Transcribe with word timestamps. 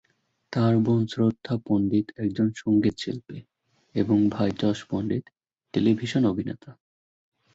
তার 0.53 0.73
বোন 0.77 1.01
শ্রদ্ধা 1.07 1.55
পণ্ডিত 1.65 2.07
একজন 2.17 2.47
সঙ্গীতশিল্পী, 2.55 3.39
এবং 3.95 4.17
ভাই 4.29 4.49
যশ 4.61 4.79
পণ্ডিত 4.89 5.25
টেলিভিশন 5.73 6.23
অভিনেতা। 6.25 6.71